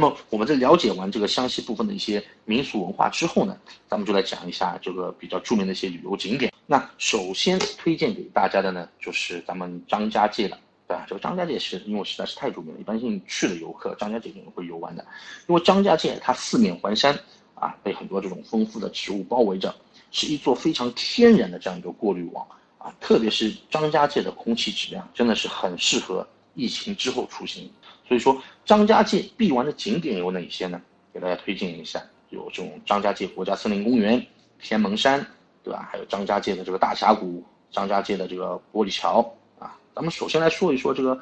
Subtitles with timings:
[0.00, 3.54] 那么我们在了解完这个湘西部分的一些民俗文化之后呢，
[3.86, 6.50] 咱们就来讲一下这个比较著名的一些旅游景点。
[6.66, 10.58] 那首先推荐给大家的呢，就是咱们张家界了，
[10.88, 11.04] 对吧？
[11.06, 15.04] 这个张家界是因为实在是太著名了，一般性去的游客张家界肯定会游玩的。
[15.48, 17.14] 因为张家界它四面环山
[17.54, 19.74] 啊，被很多这种丰富的植物包围着，
[20.12, 22.46] 是一座非常天然的这样一个过滤网
[22.78, 22.90] 啊。
[23.00, 27.70] 特别是张家界的空气质量真的是很适合疫情之后出行。
[28.08, 30.80] 所以说，张家界必玩的景点有哪些呢？
[31.12, 34.24] 给大家推荐一下，有这种张家界国家森林公园、
[34.60, 35.26] 天门山，
[35.64, 35.88] 对吧？
[35.90, 39.76] 还有张家界的这个大峡谷、张家界的这个玻璃桥啊。
[39.92, 41.20] 咱们首先来说一说这个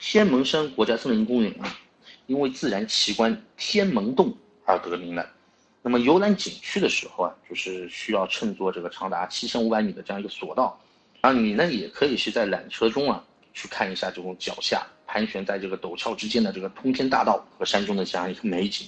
[0.00, 1.68] 天门山国家森林公园啊，
[2.28, 5.28] 因为自然奇观天门洞而得名的。
[5.82, 10.80] 那么游览景区的时候啊，就是需要乘坐这个长达七千五百米的这样一个索道，
[11.20, 13.22] 然后你呢也可以是在缆车中啊
[13.52, 14.86] 去看一下这种脚下。
[15.16, 18.86] 盘旋在这个陡峭之间的这个通天大道和山中的这样一个美景，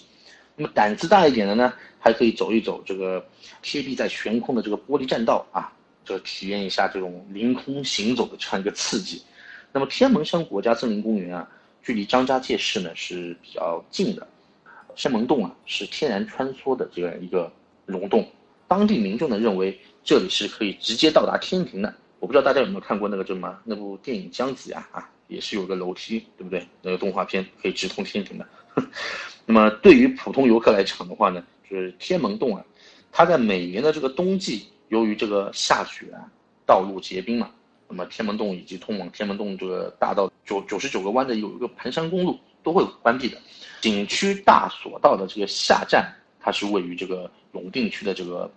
[0.57, 3.27] 那么胆子大一点的呢，还可以走一走这个
[3.62, 5.73] 贴壁在悬空的这个玻璃栈道啊，
[6.05, 9.23] 这体验一下这种凌空行走的这样一个刺激。
[9.73, 11.49] 那么天门山国家森林公园啊，
[11.83, 14.29] 距离张家界市呢是比较近的，
[14.97, 17.51] 山门洞啊是天然穿梭的这样一个
[17.87, 18.31] 溶洞，
[18.67, 21.95] 当地民众呢认为这里是可以直接到达天庭的。
[22.21, 25.09] 我不知道大家有没有看过那个什么那部电影《姜子牙》啊？
[25.29, 26.67] 也是有个楼梯，对不对？
[26.83, 28.47] 那个动画片可以直通天庭的。
[29.47, 32.65] 那么对于普通游客来讲的话呢，就是天门洞啊，
[33.11, 36.25] 它在每年的这个冬季，由于这个下雪啊，
[36.67, 37.51] 道路结冰嘛，
[37.89, 43.39] 那么天门洞以及通往天门洞这个大道九九十九个弯的有一个盘山公路都会关闭的。
[43.81, 48.51] 景区大索道的这个下站，它是位于这个永定区的这个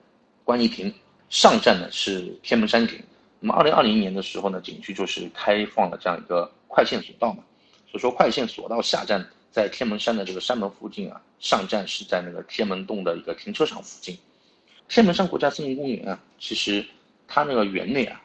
[0.44, 0.94] 观音亭，
[1.30, 3.00] 上站呢是天门山顶。
[3.40, 6.52] 那么二零二零年的时候呢，景区就是开放了这样一个。
[6.74, 7.44] 快线索道嘛，
[7.92, 14.18] 所以说快线索道下站在天门山的这个山门附近啊，上站是在那个天门洞的一个停车场附近。
[14.88, 16.86] 天门山国家森林公园啊，其实
[17.28, 18.22] 它那个园内啊，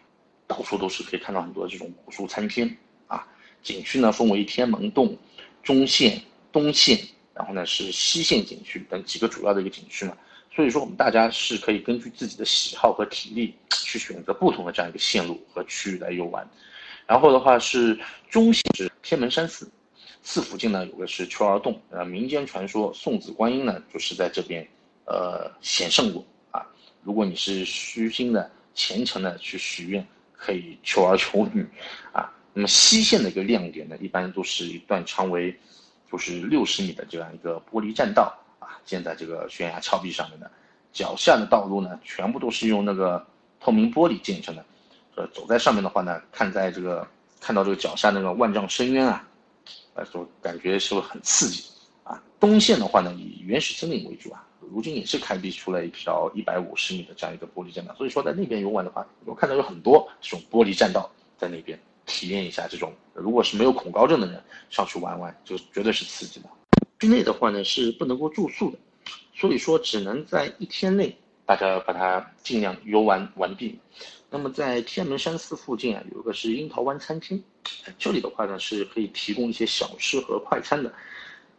[0.46, 3.26] 到处都是可以看到很多这种古树参天啊。
[3.64, 5.18] 景区呢分为天门洞、
[5.64, 6.96] 中线、东线，
[7.34, 10.16] 然后呢是西线景区等几个主要的一个景区嘛。
[10.54, 16.48] 所以说我们大家是可以根据自己的喜好和体力去选择不同的这样一个线路和区域来游玩。
[17.06, 19.70] 然后的话是中线是天门山寺，
[20.22, 24.66] 寺附近呢有个是秋儿洞，呃，民间传说送子观音呢就是在这边，
[25.04, 26.66] 呃显圣过啊。
[27.04, 31.64] 如果你是虚心的、虔诚的去许愿，可以求儿求女，
[32.12, 32.32] 啊。
[32.52, 35.56] 那么西线的一个亮点呢，一般都是一段长为
[36.10, 40.50] 就是六十米的这样一个玻璃栈道啊，建在这个悬崖峭壁上面的，
[40.90, 43.24] 脚下的道路呢全部都是用那个
[43.60, 44.64] 透明玻璃建成的。
[45.16, 47.06] 呃，走在上面的话呢，看在这个
[47.40, 49.26] 看到这个脚下那个万丈深渊啊，
[49.94, 51.64] 呃，就感觉是不是很刺激
[52.04, 52.22] 啊。
[52.38, 57.94] 东线的话呢，以原始森林为主啊，如今也是开辟出了一条一百五十米的这样一个玻璃栈道。
[57.94, 64.38] 所以说在那边游玩的话，我看到有很多这种玻璃栈道在那边体验一下这种，如果是没有恐高症的人
[64.68, 66.48] 上去玩玩，就绝对是刺激的。
[67.00, 68.78] 区内的话呢是不能够住宿的，
[69.34, 71.16] 所以说只能在一天内
[71.46, 73.78] 大家把它尽量游玩完毕。
[74.28, 77.42] 那么在天门山寺附近啊，有个是樱桃湾餐厅，
[77.98, 80.92] 这里的话呢是可以提供一些小吃和快餐的。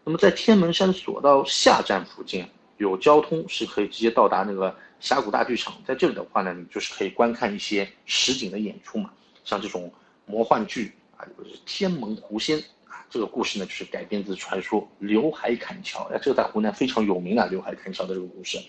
[0.04, 2.46] 那么在天门山索道下站附近
[2.78, 9.12] 有交通是可以直接到达那个峡谷大剧场，在这里的话呢，你就是可以观看一些实景的演出嘛，
[9.44, 9.92] 像这种
[10.26, 12.62] 魔幻剧啊，就是天门狐仙。
[13.10, 16.06] 这个故事呢，就是改编自传说刘海砍樵。
[16.12, 18.60] 哎，这个在湖南非常有名的，刘海砍樵的这个故事，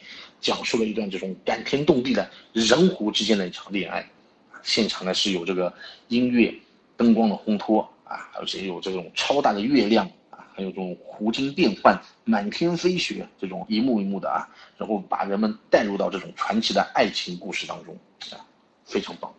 [0.41, 4.09] 讲述了一段这种感天动地的人狐之间的一场恋爱。
[4.63, 5.73] 现场呢是有这个
[6.09, 6.55] 音乐、
[6.97, 17.97] 灯光的烘托啊，而且有这种超大的月亮啊，还有这种湖晶变幻、满天飞雪这种一幕一幕的啊，然后把人们带入到这种传奇的爱情故事当中
[18.33, 18.39] 啊，
[18.85, 19.33] 非常棒。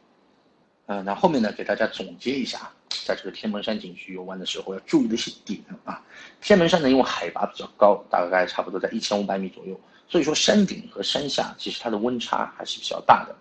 [0.87, 2.69] 嗯，那后面呢，给大家总结一下。
[3.05, 6.01] 在这个天门山景区游玩的时候要注意的一些点啊，
[6.41, 13.35] 天门山呢因为海拔比较高，大概差不多在一千五百米左右，所以说山顶和山下其实它的温差还是比较大的，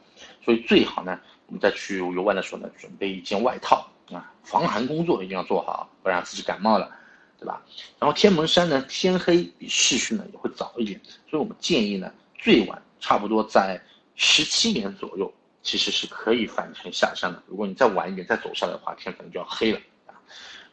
[0.44, 6.90] 所以最好呢我们在去游玩的时候呢准备一件外套啊，防寒工作一定要做好，不然自己感冒了，
[7.38, 7.62] 对吧？
[7.98, 13.80] 然后天门山呢天黑比市区呢也会早一点，所以我们建议呢最晚差不多在
[14.14, 15.32] 十七点左右。
[15.62, 17.42] 其实是可以返程下山的。
[17.46, 20.14] 如果你再晚一点再走下来的话，天可能就要黑了啊。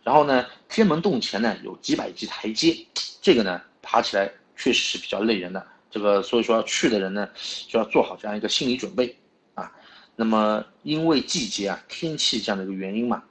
[0.03, 2.77] 然后呢，天门洞前呢有几百级台阶，
[3.21, 5.65] 这个呢爬起来确实是比较累人的。
[5.89, 7.29] 这个所以说要去的人呢
[7.67, 9.17] 就要做好这样一个心理准备
[9.53, 9.71] 啊。
[10.15, 13.23] 那么因为季节啊天气这样的一个原因嘛，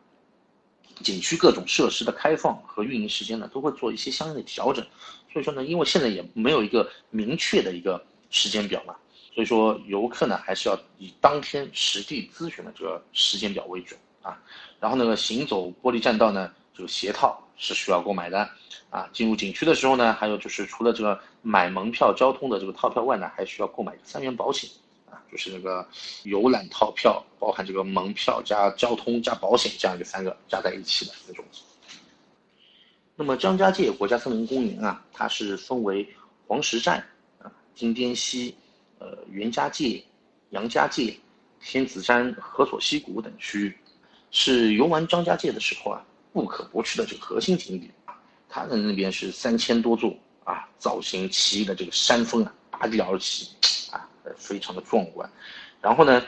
[1.03, 4.85] 景区各种设施的开放和运营时间呢，都会做一些相应的调整。
[5.33, 8.95] 所以说呢，因为现在也没有一个明确的一个时间表嘛，
[9.35, 14.41] 所以说游客呢还是要以当天实地咨询的这个时间表为准啊。
[14.79, 18.49] 然后那个行走玻璃栈道呢，这个鞋套是需要购买的
[18.91, 19.09] 啊。
[19.13, 24.71] 进入景区的时候呢，还有就是除了这个买门票、交通的这个套票外呢，还需要购买三元保险
[25.11, 25.85] 啊，就是那个
[26.23, 31.45] 游览套票包含这个门票加交通加保险这样一个三个加在一起的那种。
[33.17, 36.09] 那么张家界国家森林公园啊，它是分为
[36.47, 37.03] 黄石寨
[37.41, 38.55] 啊、金滇西、
[39.05, 40.03] 呃袁家界、
[40.51, 41.15] 杨家界、
[41.61, 43.79] 天子山、河索溪谷等区域，
[44.31, 46.03] 是游玩张家界的时候啊
[46.33, 47.93] 不可不去的这个核心景点。
[48.49, 53.51] 它的那边是三千多座啊，造型奇异的这个山峰啊拔地而起
[53.91, 55.29] 啊，非常的壮观。
[55.83, 56.25] 然后呢，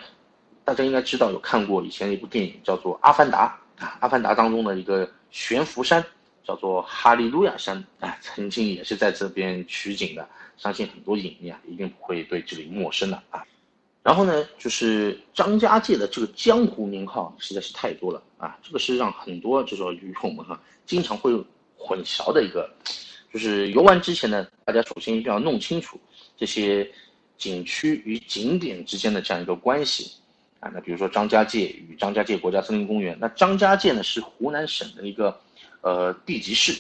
[0.65, 3.47] 大家应该知道有看过以前的一部电影叫做《阿凡达》
[3.83, 6.05] 啊，《阿凡达》当中的一个悬浮山。
[6.47, 13.43] 叫做哈利路亚山啊，曾经也是在这边取景的，相信很多影迷啊一定不会对这里陌生的啊。
[14.05, 21.33] 然后呢，就是张家界的这个江湖名号实在是太多了啊，这个是让很多这种鱼友们哈经常会
[21.77, 22.71] 混淆的一个，
[23.33, 25.99] 就是游玩之前呢，大家首先一定要弄清楚
[26.37, 26.89] 这些
[27.37, 30.13] 景区与景点之间的这样一个关系
[30.61, 30.71] 啊。
[30.73, 35.37] 那比如说张家界与张家界国家森林公园，那张家界呢是湖南省的一个。
[35.83, 36.77] 呃，地级市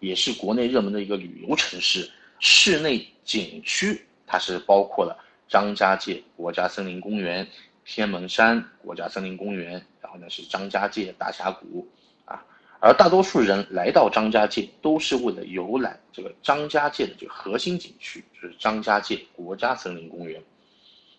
[0.00, 7.46] 也是国内热门的一个旅游城市，室内景区它是包括了张家界国家森林公园、
[7.84, 11.86] 天门山国家森林公园，然后呢是张家界大峡谷
[12.24, 12.42] 啊。
[12.80, 20.42] 而大多数人来到张家界都是为了游览这个张家界的这个核心景区，就是张家界国家森林公园。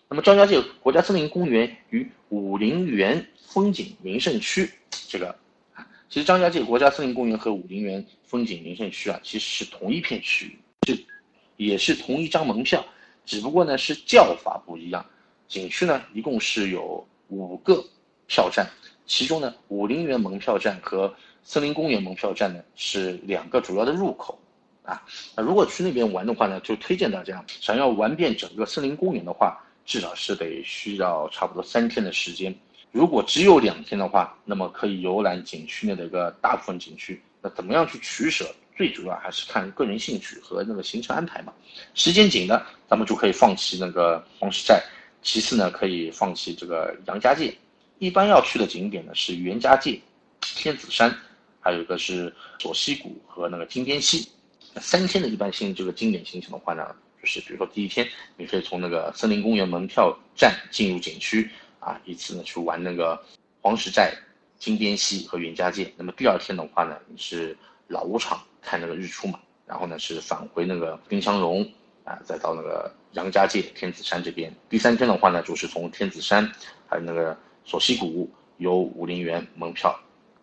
[0.10, 4.72] 那么张家界国家森林公园与武陵源风景名胜区
[5.08, 5.36] 这个。
[6.10, 11.06] 其实张家界国家森林公园和武陵源风景名胜区啊，其实是同一片区域，是
[11.58, 12.86] 也是同一张门票，
[13.26, 15.06] 只不过呢是叫法不一样。
[15.50, 17.84] 景区呢一共是有五个
[18.26, 18.66] 票站，
[19.06, 21.14] 其中呢武陵源门票站和
[21.44, 24.40] 森林公园门票站呢是两个主要的入口
[24.84, 25.04] 啊。
[25.36, 32.56] 那如果去那边玩的话呢，就推荐大家想要玩遍整个森林公园的话，至少是得需要差不多三天的时间。
[32.92, 37.22] 如果只有两天的话，那么可以游览景区内的一个大部分景区。
[37.42, 38.46] 那怎么样去取舍？
[38.76, 41.52] 最主要还是看个人兴趣和那个行程安排嘛。
[41.96, 44.76] 时间紧的，咱们就可以放弃那个黄石寨；
[45.24, 47.52] 其次呢，可以放弃这个杨家界。
[47.98, 50.00] 一般要去的景点呢是袁家界、
[50.42, 51.12] 天子山，
[51.60, 54.28] 还有一个是左溪谷和那个金鞭溪。
[54.80, 58.08] 三天的一般性这个经典行程的话呢，就是比如说第一天，
[58.38, 61.50] 你可以从那个森林公园门票站进入景区。
[61.88, 63.18] 啊，一次呢去玩那个
[63.62, 64.14] 黄石寨、
[64.60, 65.90] 金鞭溪和袁家界。
[65.96, 67.56] 那么第二天的话呢，你是
[67.88, 69.40] 老武场看那个日出嘛。
[69.66, 71.66] 然后呢是返回那个丁香榕
[72.04, 74.54] 啊，再到那个杨家界、天子山这边。
[74.70, 76.50] 第三天的话呢，就是从天子山
[76.90, 79.98] 还有那个索溪谷游武陵源门票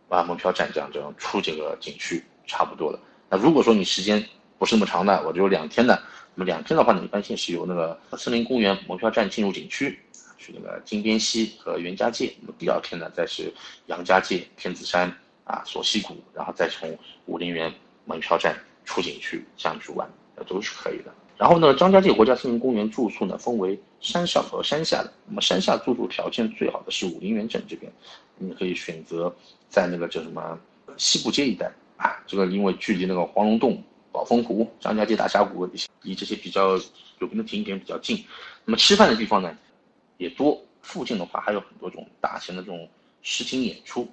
[0.09, 2.99] 啊门票站这样这样出这个景区差不多了。
[3.29, 4.23] 那如果说你时间
[4.59, 6.03] 不是那么长的，我就两天的，
[6.35, 9.99] 那么两天的话呢，一般性是由那个森林公园门票站进入景区。
[10.39, 13.53] 去那个金边西和袁家界，那么第二天呢，再是
[13.87, 15.09] 杨家界、天子山
[15.45, 16.97] 啊、索溪谷，然后再从
[17.27, 17.73] 武陵源
[18.05, 21.13] 门票站出景区这样去玩，那都是可以的。
[21.37, 27.93] 然后呢，张家界国家森林公园住宿呢分为山上和山下的，那么山下住宿条件最好的是武陵源镇这边，
[28.39, 29.35] 你可以选择
[29.69, 30.59] 在那个叫什么
[30.97, 33.83] 西部街一带啊，这个因为距离那个黄龙洞、
[34.13, 35.69] 宝峰湖、张家界大峡谷
[36.03, 36.77] 离这些比较
[37.19, 38.25] 有名的景点比较近，
[38.65, 39.59] 那么吃饭的地方呢？
[40.17, 42.89] 也多，附近的话还有很多这种大型的这种
[43.23, 44.09] 实景演出，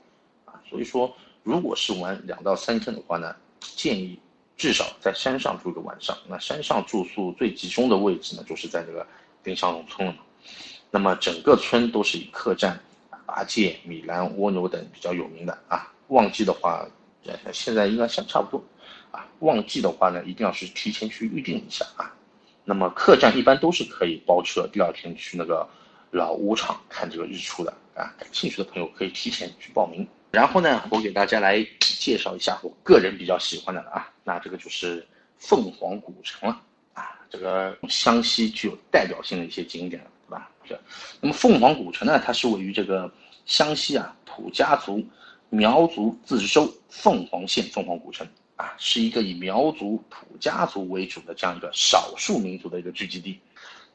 [0.46, 4.17] 啊，所以说如果是玩两到三天的话呢，建议
[4.58, 6.17] 至少在山上住一个晚上。
[6.27, 9.05] 那山上住宿最集中的位置呢，就是在这个
[9.43, 10.20] 丁香农村了嘛。
[10.89, 12.79] 那么整个村都是以客栈、
[13.25, 15.91] 八戒、米兰、蜗牛等比较有名的啊。
[16.08, 16.88] 旺季的话，
[17.53, 18.63] 现在应该相差不多，
[19.12, 22.12] 啊，旺季的话呢，一定要是提前去预定一下啊。
[22.63, 25.67] 那么客栈一般都是可以包车，第二天去那个。
[26.12, 30.08] 老屋场看这个日出的啊，感兴趣的朋友可以提前去报名。
[30.30, 35.06] 然后呢，我给大家来介绍一下我个人比较喜欢的啊，那这个就是
[35.38, 36.62] 凤凰古城了
[36.94, 40.50] 啊，这个湘西具有代表性的一些景点，对吧？
[40.63, 40.80] 是。
[41.20, 43.12] 那么凤凰古城呢，它是位于这个
[43.46, 45.03] 湘西啊土家族
[45.50, 48.25] 苗族自治州凤凰县凤凰古城
[48.56, 53.38] 啊，是一个以苗族土家族为主的这样一个少数民族的一个聚集地。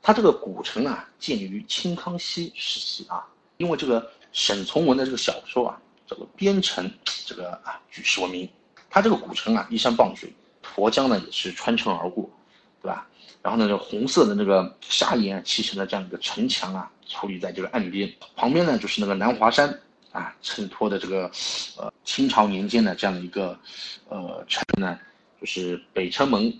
[0.06, 6.88] 它这个古城啊，建于清康熙时期啊，因为这个沈从文的这个小说啊，叫做《边城》，
[7.26, 8.48] 这个啊举世闻名。
[8.88, 10.32] 它这个古城啊依山傍水，
[10.62, 12.30] 沱江呢也是穿城而过，
[12.80, 13.04] 对吧？
[13.42, 19.76] 然后呢，这红色的那个砂岩砌成的这样一个城墙啊，矗立在这个岸边，旁边呢就是那个南华山
[20.12, 21.28] 啊，衬托的这个
[21.76, 23.58] 呃清朝年间的这样的一个
[24.08, 24.96] 呃城呢，
[25.40, 26.56] 就是北城门，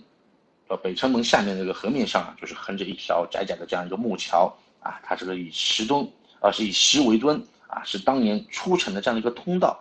[0.67, 6.07] 呃北城门下面那个河面上啊，就是横着一条窄窄的这样一个木桥啊，它这个以石墩，
[6.39, 9.79] 啊是以石为墩啊，是当年出城的这样的一个通道。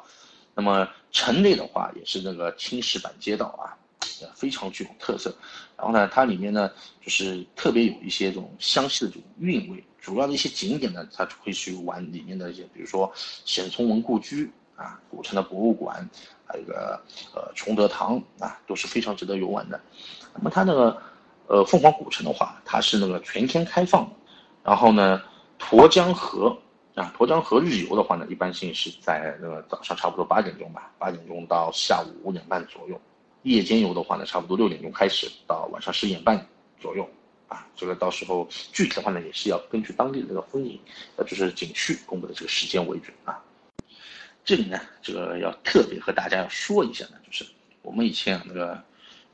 [0.55, 3.77] 那么城内的话，也是那个青石板街道啊，
[4.35, 5.35] 非常具有特色。
[5.77, 6.71] 然后呢，它里面呢，
[7.03, 9.85] 就是特别有一些这种湘西的这种韵味。
[10.01, 13.13] 主要的一些景点呢，它会去玩里面的一些，比如说
[13.45, 16.09] 沈从文故居啊，古城的博物馆，
[16.47, 17.01] 还有一个
[17.35, 19.81] 呃崇德堂啊，都是非常值得游玩的。
[20.35, 20.97] 那么它那个
[21.47, 24.09] 呃凤凰古城的话，它是那个全天开放。
[24.65, 25.23] 然后呢，
[25.59, 26.57] 沱江河。
[26.97, 32.99] 啊，沱江河日游的话呢，一般性是在那个早上差不多八点钟吧，八点钟到下午五点半左右。
[33.43, 36.43] 夜间游的话呢，差不多六点钟开始，到晚上十点半
[36.81, 37.07] 左右。
[37.49, 40.81] 啊，这个到时候具体的话呢，也是要根据当地的这个风景，
[41.17, 43.45] 呃，就是景区公布的这个时间为准啊。
[44.47, 47.45] 这里呢，这个要特别和大家要说一下呢，就是
[47.83, 48.81] 我们以前啊那个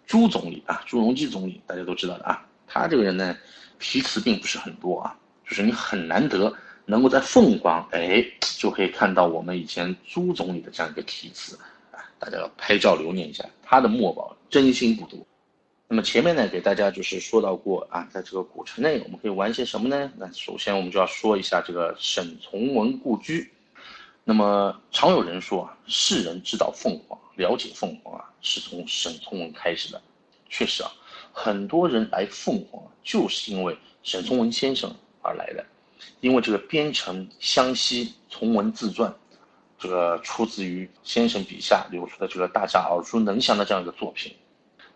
[0.07, 3.37] 朱总理啊，朱镕基总理，大家都知道的啊，他这个人呢，
[3.78, 5.14] 题词并不是很多啊，
[5.47, 6.52] 就是你很难得。
[6.85, 8.25] 能够在凤凰，哎，
[8.59, 11.57] 就可以看到我们以前朱总理的这样一个题词，
[11.92, 15.25] 啊，大家要拍照留念一下，他的墨宝真心不多。
[15.87, 20.11] 那么前面呢，给大家就是说到过啊，在这个古城内，我们可以玩些什么呢？
[20.16, 23.52] 那首先我们就要说一下这个沈从文故居。
[24.25, 30.00] 那么常有人说啊，世人知道凤凰，了解凤凰啊，是从沈从文开始的。
[30.49, 30.91] 确实啊，
[31.33, 35.64] 很多人来凤凰就是因为沈从文先生而来的。
[36.21, 39.12] 因为这个编成湘西从文自传，
[39.79, 44.33] 这个出自于先生笔下流出的这个大家耳熟能详的这样一个作品。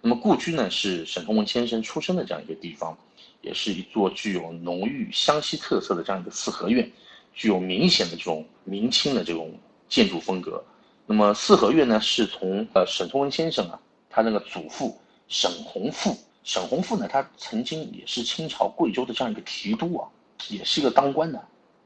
[0.01, 2.97] 那么故居呢，是沈从文先生出生的这样一个地方，
[3.41, 6.89] 也是一座具有浓郁湘西特色的这样一个四合院，
[7.37, 9.57] 具有明显的这种明清的这种
[9.89, 10.65] 建筑风格。
[11.07, 13.79] 那么四合院呢，是从呃沈从文先生啊，
[14.11, 20.09] 他那个祖父沈弘富，沈弘富呢，他曾经也是清朝贵州的这样一个提督啊。
[20.49, 21.43] 也是一个当官的，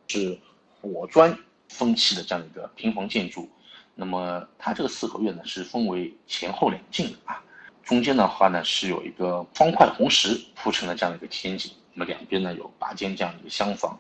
[0.09, 0.37] 是
[0.81, 1.37] 火砖
[1.69, 3.49] 风气的这样一个平房建筑。
[3.95, 7.43] 那么它这个四合院呢是分为前后两进的啊，
[7.85, 11.71] 中间的话呢是有一个方块红石铺成的这样一个天井。
[11.93, 13.99] 那么两边呢有八间这样一个厢房，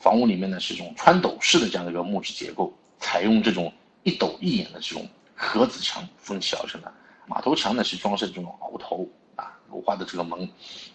[0.00, 6.92] 房屋里面呢是这种穿斗式的这样的一个木质结构，采用这种一斗一眼的这种盒子墙分砌而成的。
[7.26, 10.48] 马头墙呢是装饰这种鳌头啊，楼花的这个门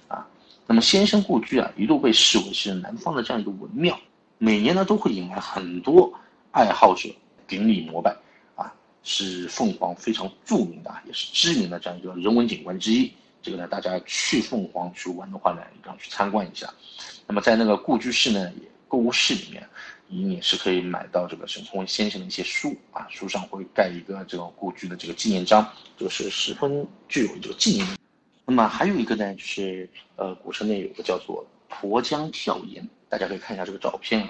[0.08, 0.28] 啊。
[0.68, 3.98] 那么先生故居啊，一度被视为是南方的这样一个文庙，
[4.40, 6.12] 每年呢都会引来很多
[6.52, 7.08] 爱好者
[7.48, 8.14] 顶礼膜拜，
[8.56, 13.14] 啊，是凤凰非常著名的，也是知名的这样一个人文景观之一。
[13.44, 16.68] 这个呢，大家去凤凰去玩的话呢，一定要去参观一下。
[17.28, 19.68] 那么在那个故居室呢，也购物室里面，
[20.08, 27.86] 你也是可以买到这个沈从文先生的一些书啊，书上会盖一个这个故居的这个纪念章，这个是十分具有这个纪念。
[28.46, 34.30] 那么还有一个呢，就是呃，古城内有个叫做沱江跳岩，大家可以看一下这个照片啊，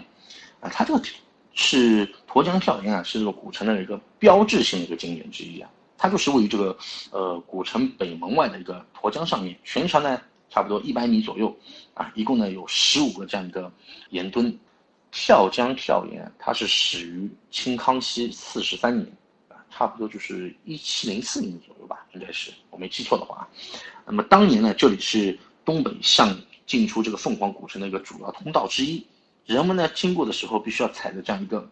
[0.61, 0.99] 啊，它这个
[1.53, 6.75] 是沱江跳岩啊，是这个古城的一个标志性的一个景点之一啊，它就是位于这个
[7.11, 10.19] 呃古城北门外的一个沱江上面，全长呢
[10.49, 11.55] 差不多一百米左右
[11.93, 13.71] 啊，一共呢有十五个这样的
[14.09, 14.57] 岩墩，
[15.11, 19.07] 跳江跳岩它是始于清康熙四十三年。
[19.49, 23.45] 啊差不多就是一七零四年左右吧，应该是我没记错的话。
[24.05, 26.33] 那么当年呢，这里是东北向
[26.65, 29.05] 进出这个凤凰古城的一个主要通道之一。
[29.45, 31.69] 人们呢经过的时候，必须要踩着这样一个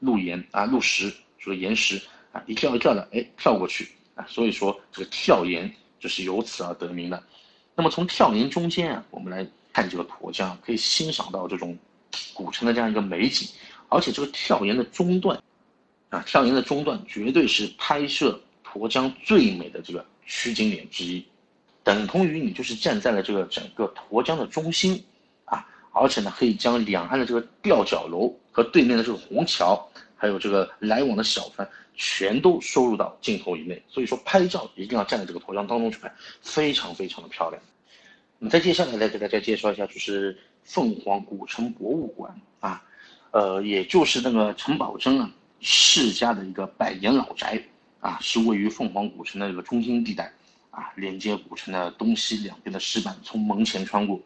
[0.00, 1.08] 路岩啊、路石，
[1.38, 4.26] 这个岩石啊，一跳一跳的，哎，跳过去啊。
[4.28, 7.22] 所以说这个跳岩就是由此而得名的。
[7.76, 11.76] 那么从跳岩中间啊，我们来看这个沱江，可以欣赏到这种
[12.32, 13.46] 古城的这样一个美景，
[13.88, 15.38] 而且这个跳岩的中段。
[16.08, 21.26] 啊，跳岩的中段绝对是拍摄沱江最美的这个取景点之一，
[21.82, 25.04] 等同于你就是站在了这个整个沱江的中心，
[25.44, 29.86] 啊，而且呢可以将两岸的这个吊脚楼和对面的这个虹桥，
[30.16, 33.80] 还有这个来往的小船，全都收入到镜头以内。
[33.88, 37.62] 所以说拍照一定要站在这个沱江当中去拍，非常非常的漂亮。
[38.38, 42.82] 那么再接下来来给大家介绍一下，就是凤凰古城博物馆啊，
[43.30, 45.30] 呃，也就是那个陈宝箴啊。
[45.58, 47.60] 世家的一个百年老宅
[47.98, 50.30] 啊，是位于凤凰古城的一个中心地带
[50.70, 54.20] 啊，连接古城的东西两边的石板从门前穿过。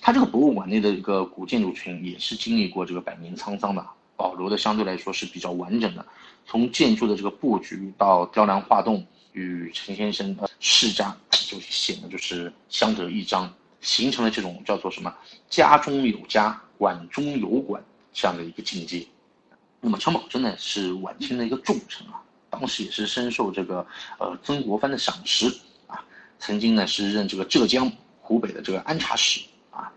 [0.00, 3.86] 它这个博物馆内的一个古建筑群也是经历过这个百年沧桑的，
[4.20, 6.04] 保留的相对来说是比较完整的。
[6.44, 13.50] 从建筑的这个布局到雕梁画栋，与陈先生的世家就显得就是相得益彰，
[13.80, 15.14] 形成了这种叫做什么
[15.48, 19.06] “家中有家，馆中有馆”这样的一个境界。
[19.80, 23.86] 那么陈宝箴呢，是晚清的一个重臣啊，当时也是深受这个
[24.18, 25.46] 呃曾国藩的赏识
[25.86, 26.04] 啊，
[26.38, 29.90] 曾经呢是任这个浙江、湖北的这个安察使啊，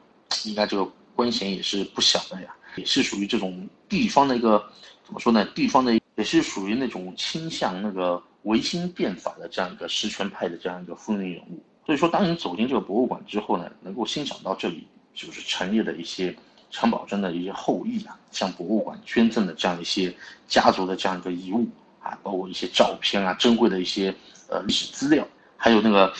[0.45, 4.63] 应该这个官衔也是不小的呀，也是属于这种地方的一个
[5.05, 5.45] 怎么说呢？
[5.55, 5.97] 地方的。
[6.15, 11.59] 也是属于那种倾向那个维新变法的这样一个实权派的这样一个风云人物。
[11.87, 16.37] 所以说，当你走进这个博物馆之后呢，能够欣赏到这里就是陈列的一些
[16.69, 20.15] 陈宝箴的一些后裔啊，向博物馆捐赠的这样一些
[20.47, 21.67] 家族的这样一个遗物
[21.99, 24.13] 啊，包括一些照片啊，珍贵的一些
[24.49, 25.27] 呃历史资料，
[25.57, 26.13] 还有那个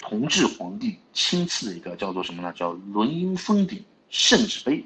[0.00, 2.52] 同治皇帝亲赐的一个叫做什么呢？
[2.52, 4.84] 叫轮缨封顶圣旨碑，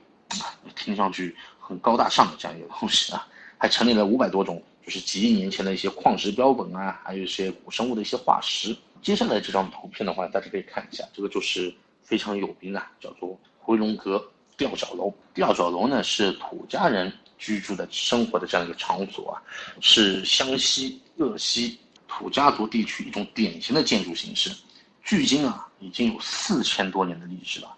[0.77, 3.27] 听上去很高大上的这样一个东西啊。
[3.63, 8.75] 还陈列了五百多种，就是几亿年前的一些矿石标本啊，还有一些古生物的一些化石。
[9.03, 11.71] 接下来这张图片的话，大家可以看一下，这个就是
[12.03, 15.13] 非常有名的，叫做回龙阁吊脚楼。
[15.35, 19.43] 吊脚楼呢是土家人居住的生活的这样一个场所啊，
[19.83, 24.51] 是湘西鄂西土家族地区一种典型的建筑形式，
[25.05, 27.77] 距今啊已经有四千多年的历史了。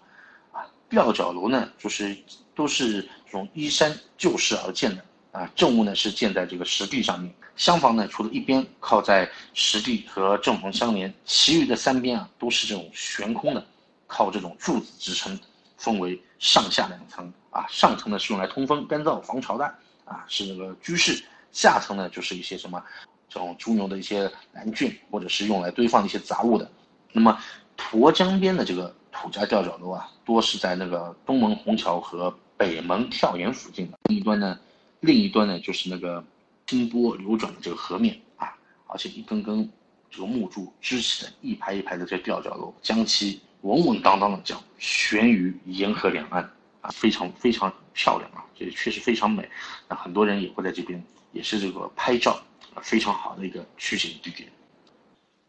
[0.53, 2.17] 啊，吊脚楼呢就是
[2.55, 5.03] 都是这种依山就势而建的。
[5.33, 13.65] 啊，正屋呢是建在这个石地上面，厢房呢除了一边靠在石地和正房相连，其余的三边啊都是这种悬空的，
[14.05, 15.39] 靠这种柱子支撑，
[15.75, 17.65] 分为上下两层啊。
[17.67, 19.65] 上层呢是用来通风、干燥、防潮的
[20.05, 22.79] 啊，是那个居室；下层呢就是一些什么
[23.27, 26.69] 这种猪牛的一些栏圈，或者是用来堆放一些杂物的。
[27.11, 27.35] 那么
[27.75, 34.59] 沱江边的这个土家吊脚楼啊，多是在那个东门虹桥和北门跳岩附近的另一端呢。
[34.99, 36.23] 另一端呢，就是那个
[36.65, 38.55] 清波流转的这个河面啊，
[38.87, 39.69] 而且一根根
[40.09, 46.41] 这个木柱支起的一排一排的这吊脚楼，将其稳稳当当的这样悬于沿河两岸
[46.79, 49.45] 啊，非常非常漂亮啊，这确实非常美。
[49.89, 52.41] 那很多人也会在这边，也是这个拍照
[52.73, 54.49] 啊，非常好的一个取景地点。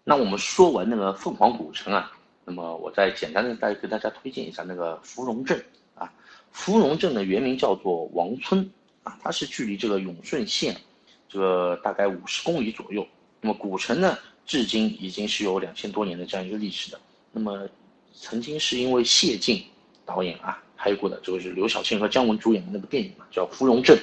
[0.03, 2.11] 那我们说完那个凤凰古城啊，
[2.45, 5.65] 那么我再简单的再给大家推荐一下那个芙蓉镇，
[6.55, 8.71] 芙蓉镇的原名叫做王村。
[9.03, 10.75] 啊，它是距离这个永顺县，
[11.29, 13.07] 这个大概五十公里左右。
[13.43, 16.99] 那么古城呢，至今已经是有两千多年的这样一个历史的。
[17.31, 17.69] 那么，
[18.15, 19.63] 曾经是因为谢晋
[20.07, 23.95] 导演啊拍过的，这个是刘晓庆和姜文主演的那部电影嘛，叫《芙蓉镇》，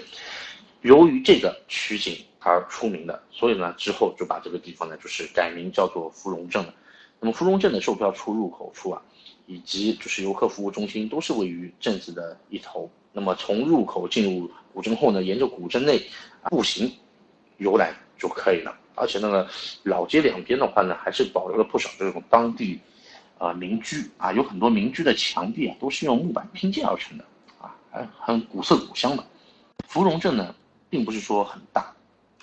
[0.82, 6.72] 由于这个取景而出名的，所以呢之后就把这个地方呢就是改名叫做芙蓉镇了。
[7.20, 9.02] 那么芙蓉镇的售票处入口处啊，
[9.52, 12.90] 以及就是游客服务中心都是位于镇子的一头。
[13.12, 16.02] 那么从入口进入古镇后呢，沿着古镇内
[16.44, 16.90] 步行
[17.58, 18.74] 游览就可以了。
[18.96, 19.46] 而且那个
[19.84, 22.80] 老街两边的话呢，还是保留了不少这种当地
[23.38, 27.26] 啊民居啊，有很多民居的墙壁啊都是用木板拼接而成的
[27.60, 29.26] 啊，还很古色古香的。
[29.90, 30.56] 芙蓉镇呢，
[30.90, 31.94] 并不是说很大，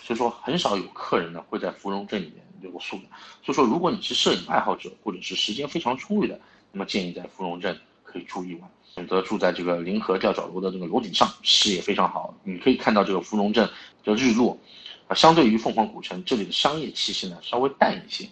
[0.03, 3.05] 所以说很少有客人呢会在芙蓉镇里面留宿的。
[3.43, 6.39] 所以说，如果你是摄影爱好者或者是时间非常充裕的，
[6.73, 8.71] 那么建议在芙蓉镇可以住一晚。
[8.95, 13.69] 选择住在这个临河吊脚楼的这个楼顶上，视野非常好，你可以看到这个芙蓉镇
[14.03, 14.59] 的日落。
[15.07, 18.29] 啊，相对于凤凰古城，这里的商业气息呢稍微淡一些。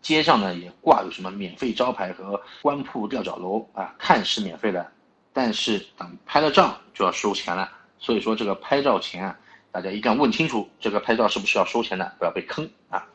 [0.00, 4.90] 街上呢也挂有什么免费招牌和官铺吊脚楼啊，看是免费的，
[5.34, 7.70] 但是等拍了照就要收钱了。
[7.98, 9.38] 所以说这个拍照前啊，
[9.70, 13.06] 大家一定要问清楚这个拍照是不是要收钱的，不要被坑啊。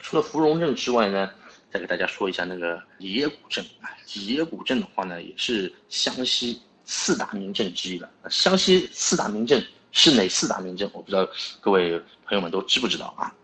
[0.00, 1.28] 除了芙蓉镇之外呢？
[1.70, 8.10] 再给大家说一下那个里耶古镇啊，里耶古镇的话呢，也是湘西四大名镇之一了。
[8.30, 10.90] 湘西四大名镇是哪四大名镇？
[10.94, 11.28] 我不知道
[11.60, 13.34] 各位朋友们都知不知道啊？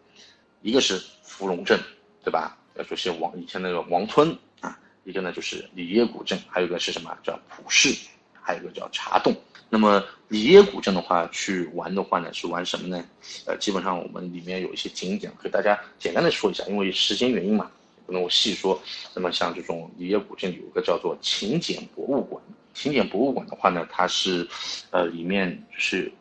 [0.63, 1.79] 一个是芙蓉镇，
[2.25, 2.57] 对吧？
[2.77, 7.95] 要说是王以前那个王村啊，一个呢就是里耶古镇，还有一个是什么叫普市，
[8.41, 9.37] 还有一个叫茶洞。
[9.69, 13.05] 那么里耶古镇的话，去玩的话呢，是玩什么呢？
[13.45, 17.71] 呃，基本上我们里面有一些景点，给大家简单的说一下，因为时间原因嘛。
[18.07, 18.81] 不能我细说。
[19.15, 22.43] 那么像这种里耶古镇有个叫做秦简博物馆。
[22.73, 24.49] 秦简博物馆的话呢，它是，
[24.91, 26.13] 呃，里面就是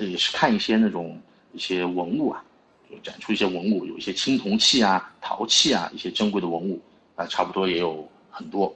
[0.00, 1.20] 也是看一些那种
[1.52, 2.42] 一些文物啊，
[2.90, 6.80] 就展出一些文物，有一些青铜器啊、陶器啊，一些珍贵的文物
[7.16, 8.74] 啊，差不多也有很多。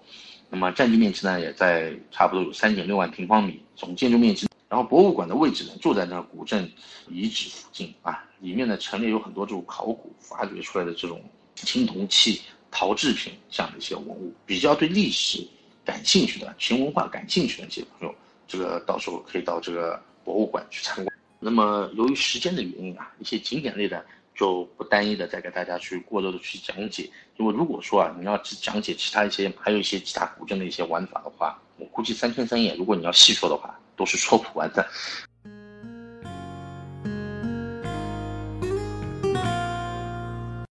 [0.51, 4.47] 那么占地面积呢，也在差不多有三点六万平方米，总建筑面积。
[4.69, 6.71] 然后博物馆的位置呢，就在那古镇
[7.09, 11.23] 遗址附近啊，里面呢陈列有很多这种考古发掘出来的这种。
[11.67, 15.47] 青铜器、陶制品这样的一些文物，比较对历史
[15.85, 18.15] 感兴趣的、秦文化感兴趣的一些朋友，
[18.47, 21.17] 这个到时候可以到这个博物馆去参观。
[21.41, 34.87] 那么由于时间的原因啊，一些景点类的就不单一的再给大家去过多的去讲解，因为如果说啊你要去讲解其他一些还有一些其他古镇的一些玩法的话，我估计三天三夜如果你要细说的话都是说不完的。